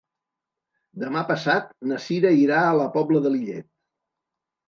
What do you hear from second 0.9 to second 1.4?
Demà